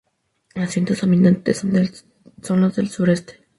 Los 0.55 0.73
vientos 0.73 1.01
dominantes 1.01 1.63
son 2.41 2.59
los 2.61 2.75
del 2.75 2.89
sur 2.89 3.07
este. 3.11 3.41